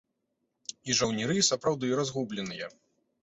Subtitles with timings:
[0.91, 2.71] І жаўнеры сапраўды разгубленыя.